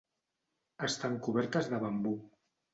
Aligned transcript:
Estan 0.87 1.19
cobertes 1.29 1.71
de 1.77 1.83
bambú. 1.87 2.19